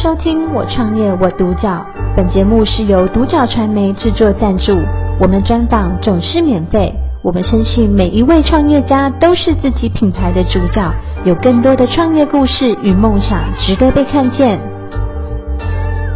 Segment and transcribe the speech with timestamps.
[0.00, 1.84] 收听我创业我独角，
[2.16, 4.78] 本节目是由独角传媒制作赞助，
[5.20, 6.94] 我们专访总是免费。
[7.20, 10.88] 我们深信每一位创业家都是自己品牌的主角，
[11.24, 14.60] 有更多的创业故事与梦想值得被看见。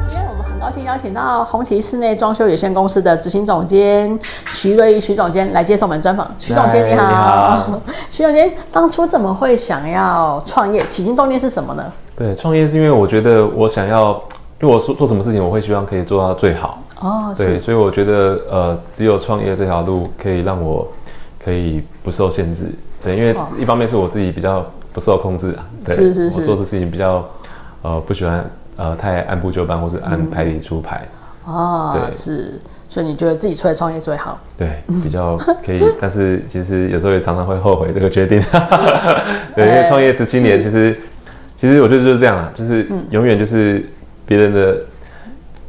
[0.05, 4.17] 今天我们很高兴邀请到红旗室内装修有限公司的执行总监
[4.53, 6.31] 徐瑞徐总监来接受我们专访。
[6.39, 7.81] 徐总监你好，你好，
[8.11, 10.85] 徐总监当初怎么会想要创业？
[10.89, 11.83] 起心动念是什么呢？
[12.15, 14.23] 对，创业是因为我觉得我想要，
[14.61, 16.83] 因为我做做什么事情，我会希望可以做到最好。
[17.01, 20.87] 哦，对，所以我觉得呃，只有创业这条路可以让我
[21.43, 22.71] 可以不受限制。
[23.03, 25.67] 对，因为一方面是我自己比较不受控制啊。
[25.85, 26.41] 对，是是是。
[26.43, 27.29] 我做的事情比较
[27.83, 31.09] 呃不喜欢呃太按部就班或是按牌理出牌。
[31.45, 32.61] 嗯、哦，对，是。
[32.89, 34.39] 所以你觉得自己出来创业最好？
[34.57, 34.69] 对，
[35.03, 35.83] 比较可以。
[36.01, 38.41] 但是其实有时候也常常会后悔这个决定。
[39.57, 40.97] 对，因为创业十七年，其实。
[41.63, 43.89] 其实我觉得就是这样啊，就是永远就是
[44.27, 44.77] 别人的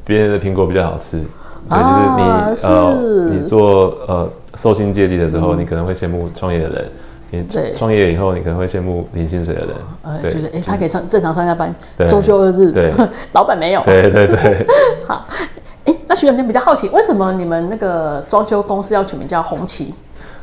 [0.03, 1.21] 别、嗯、人的苹果比较好吃，
[1.69, 6.89] 对，啊、就是你呃你做呃受薪阶级的时候，嗯、你可能会羡慕创业的人，
[7.29, 9.69] 你创业以后你可能会羡慕领薪水的人，
[10.01, 11.71] 呃，觉得哎他可以上正常上下班，
[12.09, 12.91] 周休二日，对，
[13.33, 14.65] 老板没有，对对对。
[15.07, 15.27] 好，
[15.85, 19.93] 哎，那徐总监比较好奇，为什么你们那个装修公司要取名叫红旗？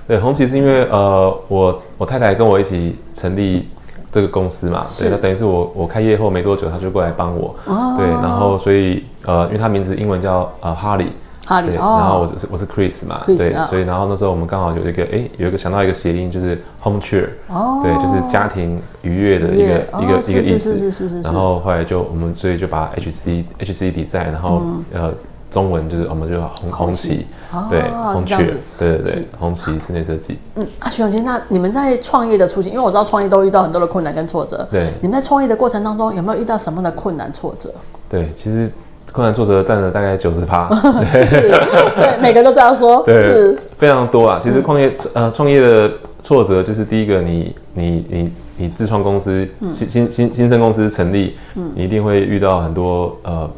[0.06, 3.68] 对，红旗是因为呃我我太太跟我一起成立。
[4.12, 11.12] 这个公司嘛，对，那等于是我我开业后没多久，他就过来帮我，哦、对，然后所以呃，因为他名字英文叫呃哈利，
[11.46, 19.64] 哈利，对，哦、然后我是我是 Chris 嘛，Chris, 对，哦、所以然后那时候我们刚好有一个哎有一个想到一个谐音就是 home cheer，哦，对，就是家庭愉悦的一个
[20.02, 25.14] 一个、哦、一个意思，是是是是，然后后来就我们所以就把 HC HC design，然后、嗯、呃。
[25.50, 27.26] 中文就是我们就红红旗，
[27.68, 30.38] 对，红旗，对对对，红旗室内设计。
[30.54, 37.74] 嗯，啊，徐总监，那你们在创业的初期，因为我知道创业都遇到很多的困难跟挫折，对，你们在创业的过程当中有没有遇到什么样的困难挫折？
[38.08, 38.70] 对，其实
[39.12, 40.68] 困难挫折占了大概九十趴，
[41.08, 43.58] 是，对，每个人都这样说， 对，是。
[43.76, 44.38] 非常多啊。
[44.40, 45.90] 其实创业呃创业的
[46.22, 53.50] 挫折就是第一个，你你你你自创公司新新新新生公司成立，嗯，你一定会遇到很多呃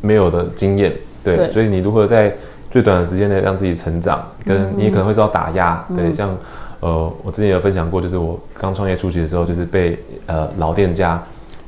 [0.00, 0.94] 没有的经验。
[1.24, 2.34] 对，对，所以你如何在
[2.70, 5.84] 最短的时间内让自己成长，跟你可能会遭到打压。
[5.88, 6.36] 嗯、对，像
[6.80, 11.20] 呃，我之前有分享过，就是我刚创业初期的时候，就是被呃老店家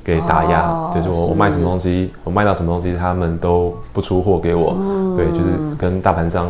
[0.04, 4.76] 给打压，哦、就是我我卖什么东西，我卖到什么东西，他们都不出货给我。
[4.78, 6.48] 嗯、对，就是跟大盘商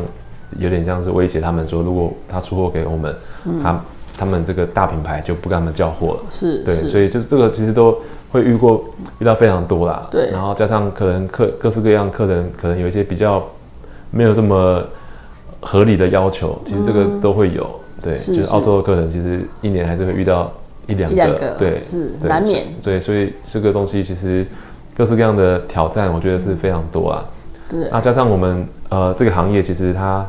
[0.58, 3.14] 有点像是威胁他们说，如果他出货给我们，
[3.46, 3.80] 嗯、他
[4.18, 6.20] 他们这个大品牌就不跟他们交货了。
[6.30, 7.96] 是，对，所以就是这个其实都。
[8.32, 8.82] 会遇过
[9.18, 13.46] 遇到非常多啦，对，然后加上可能客各式各样客人可能有一些比较
[14.10, 14.82] 没有这么
[15.60, 17.62] 合理的要求，其实这个都会有，
[17.98, 18.50] 嗯、对，就是。
[18.54, 20.50] 澳洲的客人其实一年还是会遇到
[20.86, 24.46] 一两个，对，是难免，对，所以这个东西其实
[24.96, 27.24] 各式各样的挑战，我觉得是非常多啊，
[27.68, 30.26] 对，那加上我们呃这个行业其实它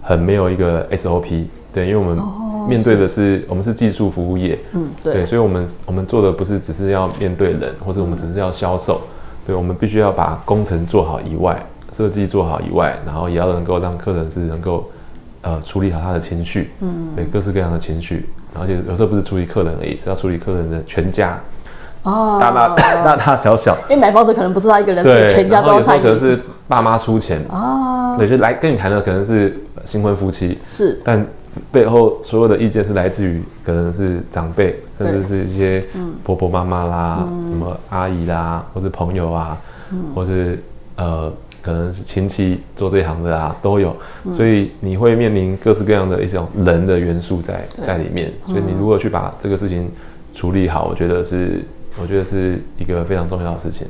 [0.00, 2.16] 很没有一个 SOP，对，因为我们。
[2.16, 9.00] 哦面对的是，是我们是技术服务业，嗯，对，对，所以我们我们做的不是只是要面对人，或者我们只是要销售，
[9.46, 14.88] 对，我们必须要把工程做好以外，设计做好以外，然后也要能够让客人是能够
[15.42, 18.28] 呃处理好他的情绪，嗯，对，各式各样的情绪，
[18.58, 21.38] 而且有时候不是处理客人而已，是要处理客人的全家，
[22.02, 31.26] 哦，大大 大大小小，因为买房子可能不知道一个人是全家都要参与，可能是爸妈出钱，哦，对，就来跟你谈的可能是新婚夫妻，是，但。
[31.72, 35.84] 背后所有的意见是来自于可能是长辈，甚至是一些
[36.22, 40.62] 婆婆妈妈啦，嗯、什么阿姨啦，或是朋友啊，嗯、或是
[40.96, 49.90] 呃可能是亲戚做这一行的啊都有，嗯、所以你会面临各式各样的一种人的元素在在里面，所以你如果去把这个事情
[50.34, 51.60] 处理好，我觉得是
[52.00, 53.86] 我觉得是一个非常重要的事情。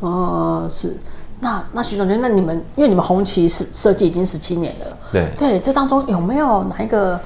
[0.00, 0.96] 哦，是。
[1.40, 5.26] 那那徐总监，那你们因为你们红旗是设计已经十七年了，对。
[5.36, 7.20] 对，这当中有没有哪一个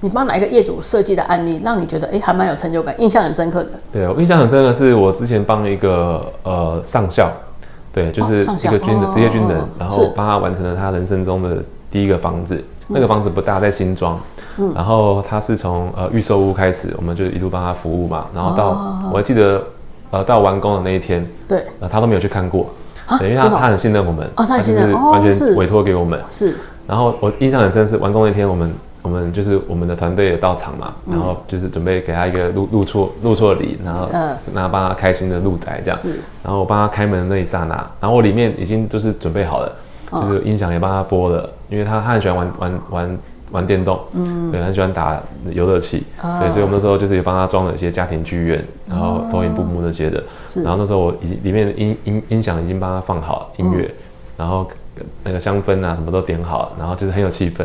[0.00, 3.70] 你帮哪一个业主设计的案例，让你觉得哎还蛮有成就感，印象很深刻的？
[3.92, 7.30] 对，我印象很深的是我之前帮一个呃上校，
[7.92, 14.18] 对，就是一个军的职业军人，哦、然后帮他完成了他人生中的第一个房子，那个房子不大，在新庄，
[14.56, 19.62] 嗯，然后他是从呃预售屋开始，我们就一路帮他服务嘛，然后到、哦、我还记得
[20.10, 22.66] 呃到完工的那一天，对，呃他都没有去看过。
[23.18, 26.54] 对，因为他他很信任我们，哦，他信任，完全委托给我们，是。
[26.86, 28.72] 然后我印象很深是完工那天，我们
[29.02, 34.08] 我们就是我们的团队也到场嘛，然后就是准备给他一个入入错入错礼，然后
[34.54, 36.20] 然后帮他开心的入宅这样，是。
[36.42, 39.72] 然后我帮他开门的那一刹那，然后我里面已经就是准备好了，
[40.10, 43.18] 就是音响也帮他播了，因为他他很喜欢玩玩玩
[43.52, 53.94] 玩电动，嗯，对，很喜欢打游乐器，啊、对，所以我们那时候就是也帮他装了一些家庭剧院，然后投影布幕那些的，是，然后那时候我已经里面的音音音响已经帮他放好音乐，嗯、
[54.38, 54.68] 然后
[55.22, 57.58] 那个香氛啊什么都点好，然后就是很有气氛，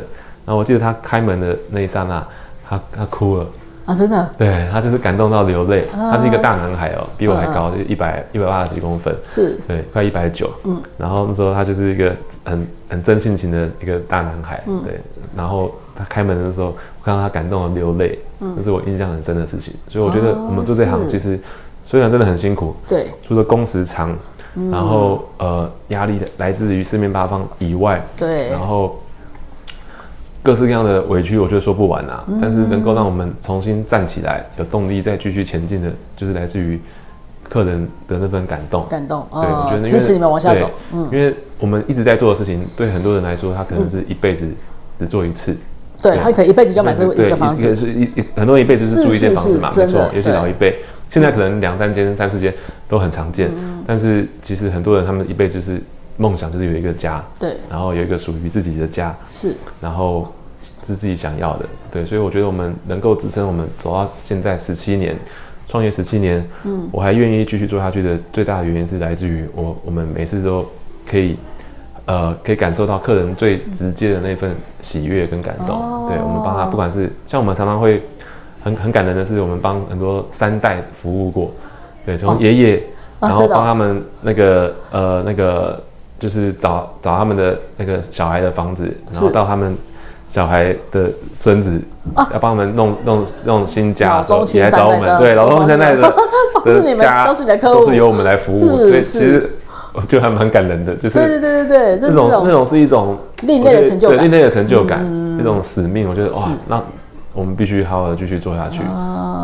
[0.46, 2.26] 然后我记得他开门的那一刹那，
[2.68, 3.46] 他他哭了。
[3.88, 5.88] 啊，真的，对，他就是感动到流泪。
[5.94, 10.52] 啊、他是一个大男孩哦，比我还高，就一百一百八十几公分，是，对，快一百九。
[10.66, 12.14] 嗯，然后那时候他就是一个
[12.44, 15.00] 很很真性情的一个大男孩，嗯，对。
[15.34, 19.74] 然后他开门的时候，我看到他感动的流泪，嗯，这是我印象很深的事情。
[19.88, 21.40] 所以我觉得我们做这行其实
[21.86, 24.14] 虽然真的很辛苦，对，除了工时长，
[24.56, 29.00] 嗯、然后呃压力来自于四面八方以外，对，然后。
[30.48, 32.24] 各式各样的委屈，我觉得说不完啊。
[32.30, 36.80] 嗯、但是能够让我们重新站起来，有动力再继续前进的，就是来自于
[37.50, 38.86] 客人的那份感动。
[38.88, 40.72] 感动，对，哦、我觉得支持你们往下走。
[40.94, 44.48] 嗯，因为我们一直在做的事情，对很多人来说，他可能是一辈子
[44.98, 45.54] 只做一次。
[46.02, 47.66] 对，对他可能一辈子就买这一个房子。
[47.66, 50.10] 对，是一很多人一辈子是住一间房子嘛，没错。
[50.16, 50.80] 尤其老一辈，
[51.10, 52.54] 现在可能两三间、三四间
[52.88, 53.50] 都很常见。
[53.54, 55.82] 嗯、但是其实很多人他们一辈子就是
[56.18, 57.24] 梦想，就是有一个家。
[57.40, 57.56] 对。
[57.70, 59.16] 然后有一个属于自己的家。
[59.32, 59.56] 是。
[59.80, 60.28] 然后。
[60.86, 65.18] 是自己想要的，对，所以我觉得我们能够支撑我们走到现在十七年，
[65.68, 70.66] 创业十七年，嗯，我还愿意继续做下去的最大的原因是来自于我，我们每次都
[71.06, 71.38] 可以，
[72.06, 78.02] 呃，可以感受到客人最直接的那份喜悦跟感动，哦、对，我们帮他，不管是像我们常常会
[78.64, 81.52] 很很感人的是，我们帮很多三代服务过，
[82.06, 82.78] 对，从爷爷，
[83.20, 85.84] 哦、然后帮他们那个、哦、呃那个
[86.20, 89.76] 就是找找他们的那个小孩的房子，然后到他们。
[90.30, 91.80] 小孩的孙子
[92.34, 94.22] 要帮我们弄弄弄新家，
[94.54, 96.02] 你来找我们，对，老中青三代的
[96.66, 99.50] 都是你们，都是你的客户，都是由我们来服务，所以其实
[99.94, 106.84] 我觉得还蛮感人的，就是对对对对对，那种那种是一种另类的成就感，另类的成就感，一种使命，我觉得哇，那
[107.34, 108.82] 我们必须好好的继续做下去，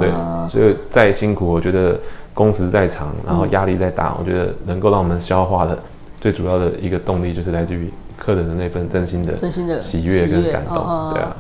[0.02, 0.10] 对，
[0.50, 1.98] 所以再辛苦，我觉得
[2.34, 5.80] 工时再长，然后压力再大，我觉得能够让我们消化的
[6.24, 7.92] 最主要的一个动力就是来自于。
[8.16, 10.78] 客人的那份真心的、真心的喜悦跟感动，
[11.12, 11.36] 对啊。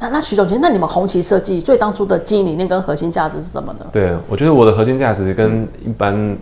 [0.00, 3.86] 那那徐总监，那你们红旗设计最当初的经营理念跟核心价值是什么呢？
[3.92, 6.36] 对，我觉得我的核心价值跟一般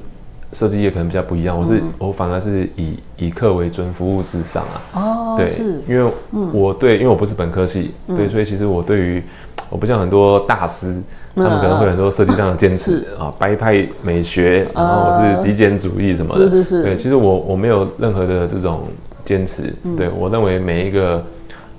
[0.52, 4.80] 设计业可能比较不一样，我是我反而是以以客为尊，服务至上啊。
[4.94, 6.10] 哦，对，是因为
[6.52, 9.22] 我对，因为我不是本科系，对，所以其实我对于
[9.72, 10.94] 我不像很多大师，
[11.34, 16.82] 他们可能会很多设计上的坚持 啊，白派美学，然后我是极简主义什么的，是是是。
[16.82, 18.82] 对，其实我我没有任何的这种。
[19.24, 21.24] 坚持，对，我认为每一个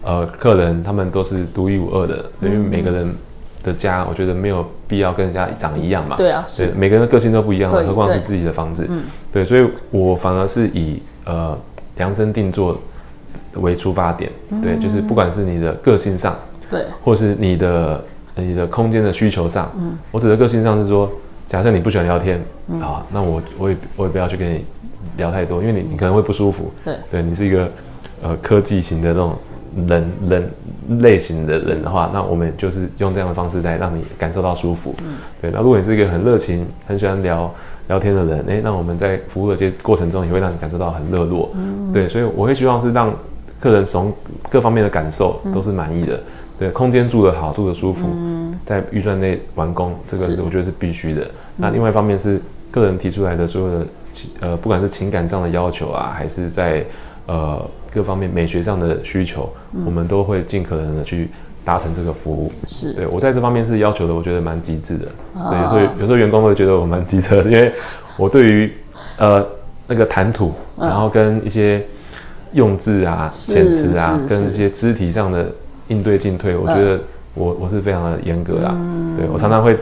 [0.02, 3.14] 呃客人他们都是独一无二的，因为每个人
[3.62, 6.16] 的家，我觉得没有必要跟人家长一样嘛。
[6.16, 8.88] 对啊，对，每个人的个性都不一样，何况是自己的房子。
[8.90, 11.56] 嗯，对，所以我反而是以呃
[11.98, 12.80] 量身定做
[13.56, 14.32] 为出发点，
[14.62, 16.34] 对，就是不管是你的个性上，
[16.74, 18.04] 对，或是你的
[18.36, 21.10] 你的空间的需求上，嗯，我指的个性上是说，
[21.48, 22.38] 假设你不喜欢聊天，
[22.82, 24.66] 啊，那我我也我也不要去跟你。
[25.18, 26.72] 聊太多，因为你你可能会不舒服。
[26.84, 27.70] 对，对你是一个
[28.24, 29.36] 呃科技型的那种
[29.86, 30.52] 人人
[31.02, 34.96] 类型的人的话，那我们就是用这样的方式来让你感受到舒服。
[35.06, 35.52] 嗯，对。
[35.52, 37.54] 那如果你是一个很热情、很喜欢聊
[37.90, 41.52] 聊天的人，诶，那我们在服务的这些过程中也会让你感受到很热络。
[41.54, 42.08] 嗯，对。
[42.08, 43.14] 所以我会希望是让
[43.60, 44.12] 客人从
[44.50, 46.16] 各方面的感受都是满意的。
[46.16, 46.24] 嗯、
[46.64, 51.28] 对，空间住得好，住得舒服，嗯、在预算内完工，这个我觉得是必须的。
[51.58, 53.86] 那另外一方面是个人提出来的所有的。
[54.40, 56.86] 呃，不管是情感上的要求啊，还是在
[57.26, 57.60] 呃
[57.92, 61.28] 各方面美学上的需求，嗯、我们都会尽可能的去
[61.66, 62.52] 达成这个服务。
[62.68, 65.08] 是，对我在这方面是要求的，我觉得蛮极致的。
[65.34, 67.74] 哦、对，所以有时候员工会觉得我蛮机车的，因为
[68.16, 68.72] 我对于
[69.18, 69.44] 呃
[69.88, 71.84] 那个谈吐，嗯、然后跟一些
[72.54, 75.52] 用字啊、遣词啊，跟一些肢体上的
[75.88, 77.00] 应对进退，我觉得
[77.34, 78.74] 我我是非常的严格啦。
[78.78, 79.78] 嗯、对我常常会，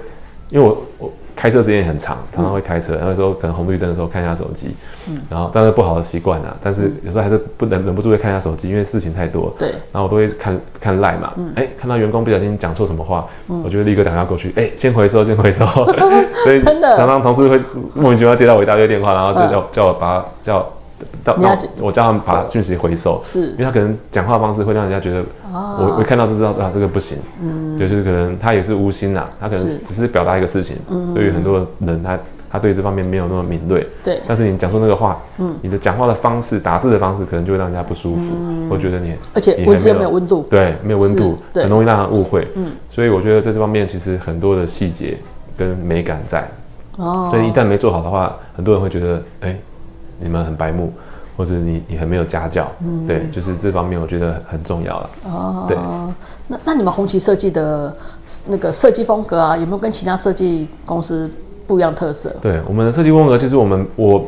[0.49, 1.11] 因为我我。
[1.33, 4.75] 开车时间也很长，常常会开车，然后有时候可能红绿灯的时候看一下手机，
[5.07, 15.65] 嗯，然后但是不好的习惯啊，但是有时候还是不能忍不住会看一下手机，因为事情太多，对，然后我都会看看 LINE 嘛，哎，看到员工不小心讲错什么话，我就会立刻打电话过去，哎，先回收，先回收，
[16.43, 17.59] 所以常常同事会
[17.95, 20.71] 莫名其妙接到我一大堆电话，然后就叫叫我把叫。
[21.23, 32.17] 到到我叫他们把讯息回收，是，因为他可能讲话方式会让人家觉得，我我看到就知道啊，这个不行，嗯，就是可能他也是无心呐，他可能只是表达一个事情，嗯，对于很多人他
[32.51, 45.17] 他对这方面没有那么敏锐，对，但是你讲出那个话，嗯，你的讲话的方式、打字的方式，可能就会让人家不舒服，嗯，我觉得你，而且文字没有温度，对，没有温度，很容易让人误会，嗯，所以我觉得在这方面其实很多的细节
[45.57, 46.45] 跟美感在，
[46.97, 49.57] 哦，所以一旦没做好的话，很多人会觉得，哎。
[50.21, 50.93] 你们很白目，
[51.35, 55.09] 或者你你很没有家教，嗯，对，就是这方面我觉得很重要了。
[55.25, 55.77] 哦，对，
[56.47, 57.95] 那那你们红旗设计的
[58.47, 61.29] 那个设计风格啊，有没有跟其他设计公司
[61.65, 62.29] 不一样特色？
[62.41, 64.23] 对，我们的设计风格就是我们我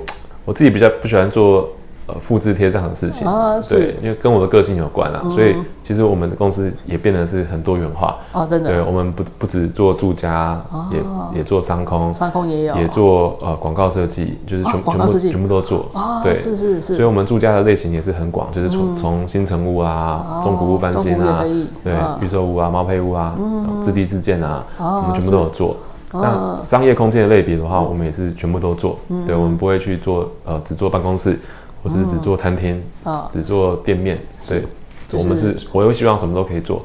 [0.46, 1.70] 我自己比较不喜欢做。
[2.06, 8.18] 呃，复制贴上的事情，哦、对，因为跟我的个性有关啊，嗯、所以其实我们的公司也变得是很多元化。
[8.34, 8.70] 哦，真的。
[8.70, 15.90] 对，我们不不只做住家，哦、也也做商空，商空也有，也做呃广告设计，就是全、哦、全部全部都做。
[15.94, 16.96] 哦，对，是是是。
[16.96, 21.42] 所以我们住家的类型也是很广，就是从从、嗯、新城屋啊，中古屋翻新啊，
[21.86, 25.78] 对，预、哦、售屋啊，毛坯屋啊，嗯，自地自建啊，哦、我们全部都有做。
[26.16, 29.00] 那商业空间的类别的话，我们也是全部都做。
[29.08, 31.40] 嗯、对，我们不会去做呃只做办公室。
[31.84, 34.64] 或是只做餐厅，啊，只做店面，对，
[35.12, 36.82] 我们是，我又希望什么都可以做，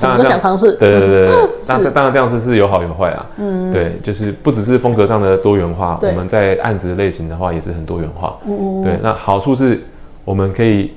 [0.00, 8.82] 当然都想尝试，对对对对，当然当然这样子是有好有坏啊，嗯，对，就是不只是风格上的多元化，我们在案子的类型的话也是很多元化，嗯。
[8.82, 9.82] 对，那好处是
[10.24, 10.92] 我们可以。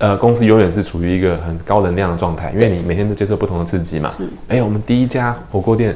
[0.00, 4.08] 呃，公司永远是处于一个很高能量的状态，因为你每天都接受不同的刺激嘛。
[4.08, 4.24] 是。
[4.48, 5.94] 哎、欸，我们第一家火锅店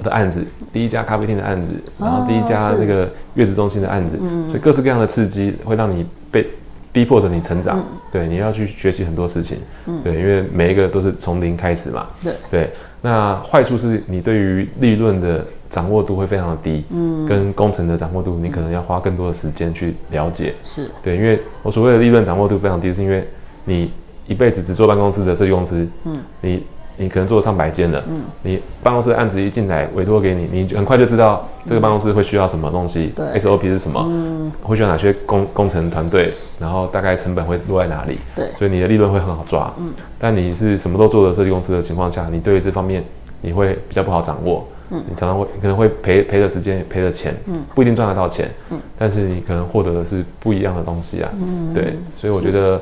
[0.00, 6.46] 的案子，嗯、第一家咖啡店的案子，然后第一家这个月子中心的案子，嗯、所以各式各样的刺激会让你被
[6.92, 7.78] 逼迫着你成长。
[7.78, 9.58] 嗯、对，你要去学习很多事情。
[9.86, 10.00] 嗯。
[10.04, 12.06] 对，因为每一个都是从零开始嘛。
[12.22, 12.34] 对。
[12.50, 12.70] 对。
[13.00, 23.26] 那坏处是你对于利润的掌握度会非常的低，嗯，跟工程的掌握度，你可能要花更多的时间去了解，是对，因为我所谓的利润掌握度非常低，是因为
[23.64, 23.90] 你
[24.28, 26.62] 一辈子只做办公室的设计公司，嗯，你。
[26.96, 36.30] 你可能做了上百间了，嗯，你办公室的案子一进来委托给你，你很快就知道这个办公室会需要什么东西，对，SOP 是什么，嗯，会需要哪些工工程团队，
[36.60, 43.02] 然后大概成本会落在哪里，对，所以你的利润会很好抓，嗯，但你是什么都做的设计公司的情况下，你对于这方面
[43.40, 52.80] 你会比较不好掌握，嗯，你常常会可能会赔赔的时间赔的钱，嗯，不一定赚得到钱，嗯，但是你可能获得的是不一样的东西啊，嗯，对，所以我觉得，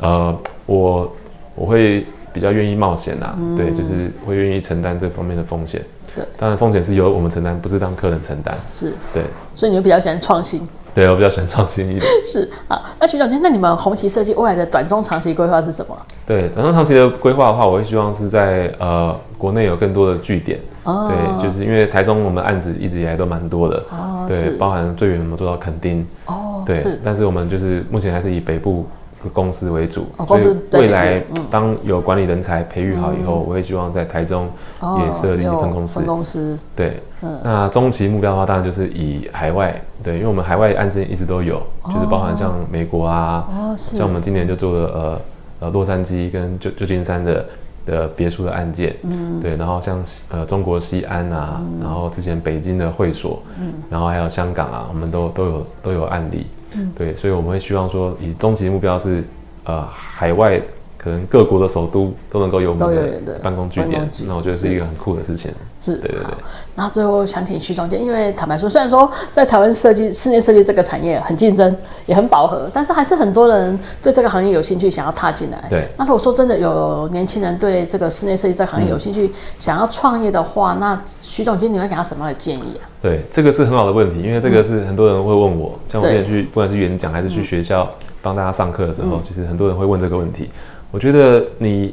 [0.00, 1.12] 呃，我
[1.54, 2.04] 我会。
[2.32, 5.82] 比较愿意冒险呐、啊，嗯、对，就是会愿意承担这方面的风险。
[6.14, 8.54] 对，当然风险是由我们承担，不是让客人承担。
[8.70, 9.22] 是，对。
[9.54, 10.66] 所以你就比较喜欢创新。
[10.94, 12.04] 对，我比较喜欢创新一点。
[12.26, 15.96] 是，啊，那徐总监，那你们红旗设计未来的短中长期规划是什么？
[16.26, 20.60] 对，短中长期的规划的话，我会希望是在呃国内有更多的据点。
[20.84, 21.10] 哦。
[21.10, 23.82] 对，就是因为台中我们案子一直以来都蛮多的。
[23.90, 24.26] 哦。
[24.28, 26.06] 对，包含最远我们做到垦丁。
[26.26, 26.62] 哦。
[26.66, 26.82] 对。
[26.82, 27.00] 是。
[27.02, 28.86] 但是我们就是目前还是以北部。
[29.28, 34.48] 公司为主，所以未来当有管理人才培育好以后，我会希望在台中
[34.80, 36.00] 也设立分公司。
[36.00, 37.00] 分公司，对，
[37.42, 45.20] 那中期目标的话，当然就是以海外，对，因为我们海外案件一直都有，就是包含像美国啊，像我们今年就做了呃
[45.60, 47.46] 呃洛杉矶跟旧旧金山的
[47.86, 56.46] 的别墅的案件，嗯，对，然后像呃中国西安啊，然后之前北京的会所，嗯，然后还有香港啊，我们都都有都有案例。
[56.94, 59.22] 对，所以我们会希望说，以终极目标是，
[59.64, 60.60] 呃，海外
[61.02, 65.50] 可能各国的首都都能够有我们的办公据点，那我觉得是一个很酷的事情。
[65.80, 66.34] 是，对对对。
[66.76, 75.64] 然后最后想请徐总监，因为坦白说，虽然说在台湾设计室内设计这个产业很竞争，也很饱和，但是还是很多人对这个行业有兴趣，想要踏进来。
[75.68, 75.88] 对。
[75.96, 82.86] 那如果说真的有年轻人对这个室内设计这个行业有兴趣，嗯、想要创业的话，那徐总监你会给他什么样的建议啊？
[83.02, 87.90] 对，这个是很好的问题，因为这个是很多人会问我，嗯、像我之前去不管是演讲还是去学校
[88.22, 90.48] 帮大家上课的时候，嗯、其实很多人会问这个问题。
[90.92, 91.92] 我觉得你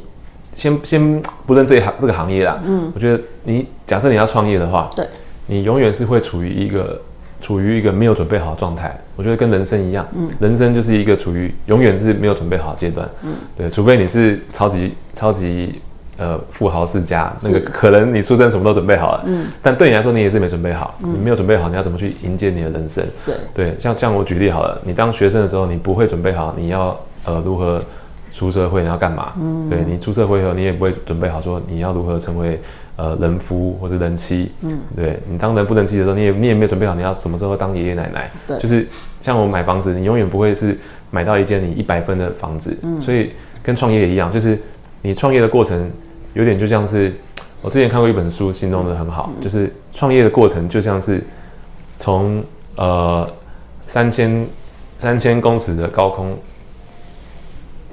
[0.52, 5.06] 先先不论这一行这个行业啦，嗯，我觉得你假设你要创业的话，对，
[5.46, 7.00] 你永远是会处于一个
[7.40, 8.94] 处于一个没有准备好的状态。
[9.16, 15.80] 我觉得跟人生一样，嗯，人生就是一个处于永远是没有准备好的阶段，嗯，对，除非你是超级超级
[16.18, 23.04] 呃富豪世家，那个可能你出生什么都准备好了，嗯，但对你来说你也是没准备好，嗯，你没有准备好，你要怎么去迎接你的人生？
[23.24, 27.80] 对，对，像像我举例好了，你当学生的时候你不会准备好，你要呃如何？
[28.32, 29.32] 出社会你要干嘛？
[29.40, 32.60] 嗯，对，你出社会以后，你也不会准备好说你要如何成为
[32.96, 34.50] 呃人夫或者人妻。
[34.60, 38.30] 嗯，对，你当人夫人妻的时候，你也你也没有准备好你要什么时候当爷爷奶奶。
[38.46, 38.86] 对，就是
[39.20, 40.78] 像我们买房子，你永远不会是
[41.10, 42.76] 买到一间你一百分的房子。
[42.82, 43.32] 嗯，所以
[43.62, 44.58] 跟创业也一样，就是
[45.02, 45.90] 你创业的过程
[46.34, 47.12] 有点就像是
[47.62, 51.22] 我之前看过一本书，形容的很好，嗯，就是创业的过程就像是
[51.98, 52.42] 从
[52.76, 53.28] 呃
[53.86, 54.46] 三千
[54.98, 56.38] 三千公尺的高空。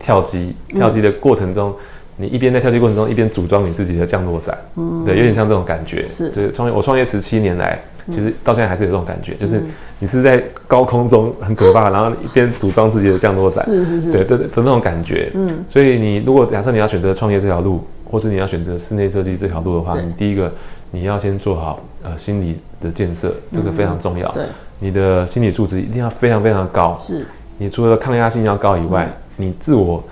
[0.07, 1.71] 跳机，跳机的过程中，
[2.17, 6.07] 嗯、你一边在跳机过程中，一边组装你自己的降落伞，嗯，对，有点像这种感觉。
[6.07, 7.77] 是，对，创业，我创业十七年来，
[8.09, 9.61] 其实到现在还是有这种感觉，嗯、就是
[9.99, 15.29] 你是在高空中很可怕，然后一边组装自己的降落伞，是是是，对对的那种感觉。
[15.33, 20.49] 嗯，所以你如果假设你要选择创业这条路，或是你要选择室内设计这条路的话，你第一个
[20.91, 24.25] 你要先做好呃心理的建设，这个非常重要。
[24.29, 24.45] 嗯、对，
[24.79, 26.95] 你的心理素质一定要非常非常高。
[26.97, 27.25] 是。
[27.59, 30.03] 你除了抗压性要高以外，嗯、你自我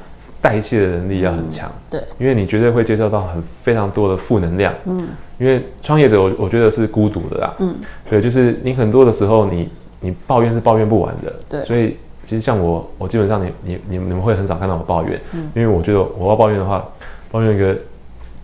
[0.42, 1.70] 代谢的能力要很强。
[1.90, 4.74] 对，因为你绝对会接受到很非常多的负能量。
[4.86, 7.54] 嗯，因为创业者我我觉得是孤独的啦。
[7.60, 7.76] 嗯，
[8.10, 11.34] 对，就是你很多的时候你你抱怨是抱怨不完的。
[11.50, 15.20] 对，所以其实像我我基本上你你你你们会很少看到我抱怨。
[15.34, 16.86] 嗯，因为我觉得我要抱怨的话，
[17.32, 17.76] 抱怨一个。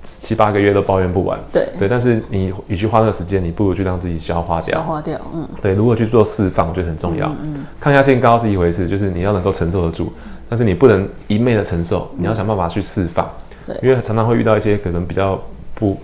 [0.04, 7.28] 七八个月都抱怨不完，对对，但是你与其花那个时间，你不如去让自己消化掉，消化掉，嗯，对，如果去做释放，我觉得很重要。
[7.28, 10.12] 嗯，嗯，抗压性高是一回事，就是你要能够承受得住，
[10.52, 13.26] 但是你不能一昧的承受，你要想办法去释放。
[13.66, 15.42] 对，因为常常会遇到一些可能比较
[15.74, 15.98] 不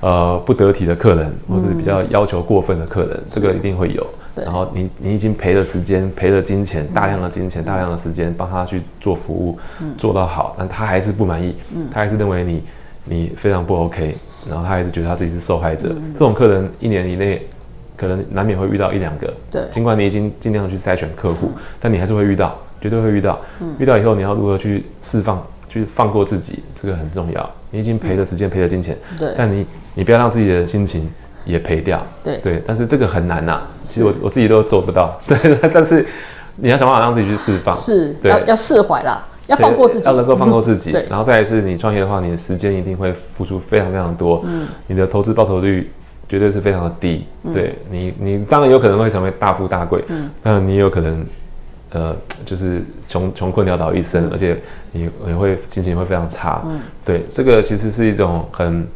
[0.00, 4.04] 呃不得体的客人，或是比较要求过分的客人，嗯、这个一定会有。
[4.34, 12.62] 对，然后你你已经赔了时间，赔了金钱，大量的金钱，嗯、大量的时间帮他去做服务，嗯、做到好，但他还是不满意，嗯，他还是认为你。
[13.10, 14.14] 你非常不 OK，
[14.50, 15.88] 然后他还是觉得他自己是受害者。
[15.96, 17.40] 嗯、这种客人一年以内
[17.96, 19.32] 可能难免会遇到一两个。
[19.50, 19.62] 对。
[19.70, 23.38] 尽管你已经尽量去筛选客户，嗯、但你还是会遇到，绝对会遇到。
[23.60, 23.74] 嗯。
[23.78, 27.50] 遇到以后你要如何去释放，去放过自己，这个很重要。
[27.70, 28.96] 你已经赔了时间，赔了金钱。
[29.16, 29.32] 对。
[29.36, 31.10] 但你你不要让自己的心情
[31.44, 32.00] 也赔掉。
[32.22, 32.38] 对。
[32.38, 32.62] 对。
[32.66, 35.20] 但是这个很难呐、啊，其实我我自己都做不到。
[35.26, 35.38] 对。
[35.72, 36.06] 但是
[36.56, 37.74] 你要想办法让自己去释放。
[37.74, 38.12] 是。
[38.14, 38.30] 对。
[38.30, 39.22] 要要释怀啦。
[39.48, 40.90] 要放过自己，要能够放过自己。
[41.08, 44.42] 然后再来是你创业的话，你的时间一定会付出非常非常多。
[44.44, 45.90] 嗯，你的投资报酬率
[46.28, 47.24] 绝对是非常的低。
[47.44, 50.04] 嗯、对你，你当然有可能会成为大富大贵。
[50.08, 51.24] 嗯，但你有可能，
[51.90, 52.14] 呃，
[52.44, 54.60] 就是穷穷困潦倒一生，嗯、而且
[54.92, 56.62] 你你会心情会非常差。
[56.66, 58.86] 嗯，对，这个其实是一种很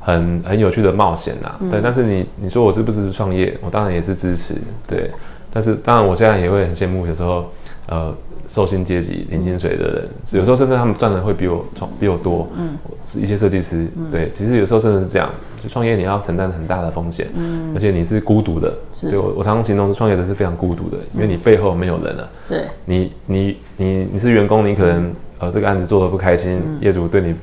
[0.00, 1.56] 很很有趣的冒险啦。
[1.60, 3.56] 嗯、对，但是你你说我支不支持创业？
[3.60, 4.54] 我当然也是支持。
[4.86, 5.10] 对，
[5.52, 7.52] 但是当然我现在也会很羡慕有时候，
[7.88, 8.14] 呃。
[8.50, 12.48] 受薪阶级领薪水的人，嗯、有时候甚至他们赚的会比我创比我多。
[12.56, 12.78] 嗯，
[13.22, 15.28] 一些设计师，嗯、对，其实有时候甚至是这样，
[15.62, 27.34] 就创业你要承担很大的风险，嗯，而且你是孤独的，是对我我常常形容创业者是非常孤独的，因为你背后没有人了，对，你你你你是员工，你可能、嗯、呃这个案子做得不开心，嗯、业主对你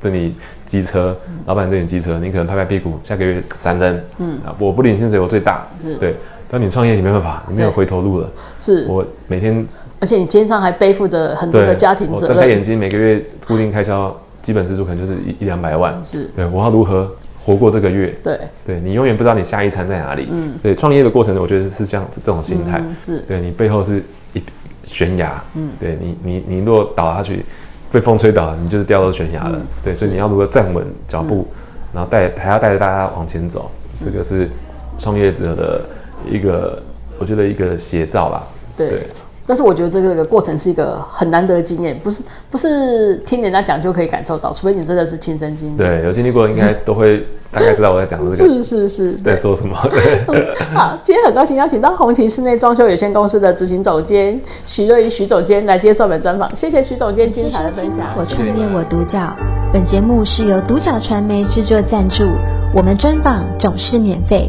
[0.00, 0.34] 对你
[0.66, 6.16] 机车，嗯、老板对你机车，你可能拍拍屁股，下个月闪人，嗯，我不领薪水我最大，是对。
[6.52, 8.28] 但你创业，你没办法，你没有回头路了。
[8.58, 9.64] 是，我每天，
[10.00, 12.22] 而且你肩上还背负着很多的家庭责任。
[12.22, 16.04] 我睁开眼睛，每个月固定开销，基本支出可能就是一一两百万。
[16.04, 17.08] 是，对，我要如何
[17.40, 18.12] 活过这个月？
[18.24, 20.26] 对，对你永远不知道你下一餐在哪里。
[20.32, 22.82] 嗯，对，创业的过程，我觉得是像这种心态。
[22.98, 24.42] 是，对你背后是一
[24.82, 25.40] 悬崖。
[25.54, 27.44] 嗯，对你，你你如果倒下去，
[27.92, 29.60] 被风吹倒，你就是掉到悬崖了。
[29.82, 31.46] 对，所以你要如何站稳脚步，
[31.92, 33.70] 然后带还要带着大家往前走，
[34.04, 34.48] 这个是
[34.98, 35.80] 创业者的。
[36.28, 36.82] 一个，
[37.18, 38.46] 我觉得一个写照吧。
[38.76, 38.90] 对。
[38.90, 39.06] 对
[39.50, 45.76] 但是我觉得这个这个过程是一个很难得的经验，不是不是听人家讲就可以感受到，除非你真的是亲身经历。
[45.76, 47.18] 对，有经历过应该都会
[47.50, 48.36] 大概知道我在讲这个。
[48.36, 49.10] 是 是是。
[49.14, 49.74] 在说什么？
[50.72, 58.06] 好，今天很高兴邀请到红旗室内装修有限公司的执行总监徐瑞宜许总监来接受我们专访，谢谢徐总监精彩的分享。
[58.16, 59.18] 我创业我独角，
[59.72, 62.22] 本节目是由独角传媒制作赞助，
[62.72, 64.48] 我们专访总是免费。